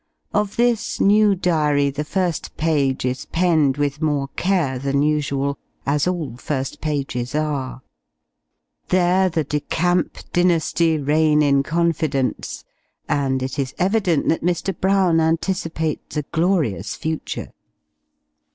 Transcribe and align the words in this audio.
Of 0.33 0.55
this 0.55 0.99
new 0.99 1.35
Diary 1.35 1.91
the 1.91 2.03
first 2.03 2.57
page 2.57 3.05
is 3.05 3.25
penned 3.25 3.77
with 3.77 4.01
more 4.01 4.29
care 4.29 4.79
than 4.79 5.03
usual 5.03 5.59
as 5.85 6.07
all 6.07 6.37
first 6.37 6.81
pages 6.81 7.35
are: 7.35 7.83
there 8.89 9.29
the 9.29 9.43
De 9.43 9.59
Camp 9.59 10.17
dynasty 10.33 10.97
reign 10.97 11.43
in 11.43 11.61
confidence; 11.61 12.63
and 13.07 13.43
it 13.43 13.59
is 13.59 13.75
evident 13.77 14.27
that 14.29 14.41
Mr. 14.41 14.75
Brown 14.75 15.19
anticipates 15.19 16.17
a 16.17 16.23
glorious 16.23 16.95
future. 16.95 17.51